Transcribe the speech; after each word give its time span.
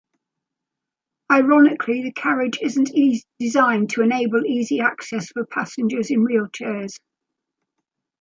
Ironically, 1.31 2.01
the 2.01 2.11
carriage 2.11 2.57
isn't 2.63 2.89
designed 3.37 3.91
to 3.91 4.01
enable 4.01 4.47
easy 4.47 4.79
access 4.81 5.29
for 5.31 5.45
passengers 5.45 6.09
in 6.09 6.25
wheelchairs. 6.25 6.95